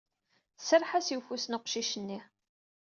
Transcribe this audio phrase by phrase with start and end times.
[0.57, 2.19] Tserreḥ-as i ufus n uqcic-nni.